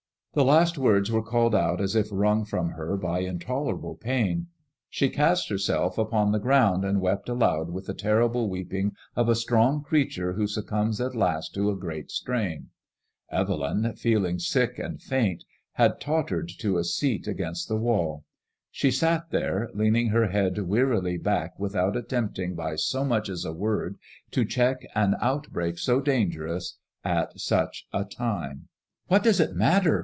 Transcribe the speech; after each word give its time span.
The 0.33 0.45
last 0.45 0.77
words 0.77 1.11
were 1.11 1.21
called 1.21 1.53
out 1.53 1.81
as 1.81 1.93
if 1.93 2.07
wrung 2.09 2.45
from 2.45 2.69
her 2.69 2.95
by 2.95 3.21
intoler«, 3.21 3.77
able 3.77 3.95
pain. 3.95 4.47
She 4.89 5.09
cast 5.09 5.49
herself 5.49 5.97
upon 5.97 6.31
the 6.31 6.39
ground 6.39 6.85
and 6.85 7.01
wept 7.01 7.27
aloud 7.27 7.69
with 7.69 7.87
the 7.87 7.93
terrible 7.93 8.47
weeping 8.49 8.93
of 9.13 9.27
a 9.27 9.35
strong 9.35 9.83
creature 9.83 10.31
who 10.31 10.47
succumbs 10.47 11.01
at 11.01 11.15
last 11.15 11.53
to 11.55 11.69
a 11.69 11.75
great 11.75 12.11
strain. 12.11 12.69
Evelyn, 13.29 13.93
feeling 13.97 14.37
^ 14.37 14.37
MADfiMOISELLB 14.37 14.37
IXK. 14.37 14.37
1 14.37 14.39
73 14.39 14.39
sick 14.39 14.79
and 14.79 15.01
faint, 15.01 15.43
had 15.73 15.99
tottered 15.99 16.47
to 16.59 16.77
a 16.77 16.85
seat 16.85 17.27
against 17.27 17.67
the 17.67 17.75
wall. 17.75 18.23
She 18.71 18.89
sat 18.89 19.31
there 19.31 19.69
leaning 19.73 20.07
her 20.11 20.27
head 20.27 20.57
wearily 20.59 21.17
back 21.17 21.59
without 21.59 21.97
attempting 21.97 22.55
by 22.55 22.77
so 22.77 23.03
much 23.03 23.27
as 23.27 23.43
a 23.43 23.51
word 23.51 23.97
to 24.31 24.45
check 24.45 24.87
an 24.95 25.15
out 25.21 25.51
break 25.51 25.77
so 25.77 25.99
dangerous 25.99 26.77
at 27.03 27.37
such 27.37 27.85
9 27.93 28.05
feime." 28.17 28.61
What 29.09 29.23
does 29.23 29.41
it 29.41 29.53
matter 29.57 29.99